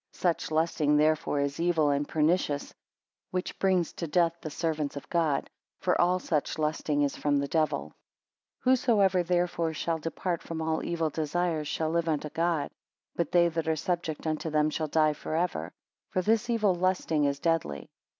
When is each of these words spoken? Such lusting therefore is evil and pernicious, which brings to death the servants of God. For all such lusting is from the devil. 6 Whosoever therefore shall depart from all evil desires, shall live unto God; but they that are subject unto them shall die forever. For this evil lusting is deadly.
Such 0.13 0.49
lusting 0.49 0.97
therefore 0.97 1.41
is 1.41 1.59
evil 1.59 1.91
and 1.91 2.07
pernicious, 2.07 2.73
which 3.29 3.59
brings 3.59 3.93
to 3.93 4.07
death 4.07 4.35
the 4.41 4.49
servants 4.49 4.95
of 4.95 5.07
God. 5.11 5.47
For 5.79 6.01
all 6.01 6.17
such 6.17 6.57
lusting 6.57 7.03
is 7.03 7.15
from 7.15 7.37
the 7.37 7.47
devil. 7.47 7.89
6 8.61 8.63
Whosoever 8.63 9.21
therefore 9.21 9.75
shall 9.75 9.99
depart 9.99 10.41
from 10.41 10.59
all 10.59 10.83
evil 10.83 11.11
desires, 11.11 11.67
shall 11.67 11.91
live 11.91 12.09
unto 12.09 12.29
God; 12.31 12.71
but 13.15 13.31
they 13.31 13.47
that 13.49 13.67
are 13.67 13.75
subject 13.75 14.25
unto 14.25 14.49
them 14.49 14.71
shall 14.71 14.87
die 14.87 15.13
forever. 15.13 15.71
For 16.09 16.23
this 16.23 16.49
evil 16.49 16.73
lusting 16.73 17.25
is 17.25 17.37
deadly. 17.37 17.87